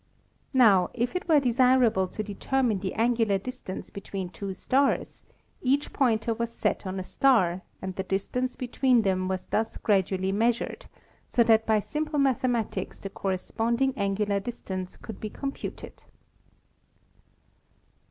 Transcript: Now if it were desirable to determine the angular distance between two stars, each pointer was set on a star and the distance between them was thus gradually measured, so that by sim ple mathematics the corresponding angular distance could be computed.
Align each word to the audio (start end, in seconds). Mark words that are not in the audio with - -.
Now 0.55 0.89
if 0.95 1.15
it 1.15 1.29
were 1.29 1.39
desirable 1.39 2.07
to 2.07 2.23
determine 2.23 2.79
the 2.79 2.95
angular 2.95 3.37
distance 3.37 3.91
between 3.91 4.29
two 4.29 4.51
stars, 4.55 5.23
each 5.61 5.93
pointer 5.93 6.33
was 6.33 6.51
set 6.51 6.87
on 6.87 6.99
a 6.99 7.03
star 7.03 7.61
and 7.83 7.95
the 7.95 8.01
distance 8.01 8.55
between 8.55 9.03
them 9.03 9.27
was 9.27 9.45
thus 9.45 9.77
gradually 9.77 10.31
measured, 10.31 10.87
so 11.27 11.43
that 11.43 11.67
by 11.67 11.77
sim 11.77 12.07
ple 12.07 12.17
mathematics 12.17 12.97
the 12.97 13.11
corresponding 13.11 13.93
angular 13.95 14.39
distance 14.39 14.97
could 14.97 15.19
be 15.19 15.29
computed. 15.29 16.03